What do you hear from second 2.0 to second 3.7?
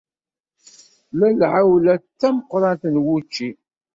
d tameqrant n wucci.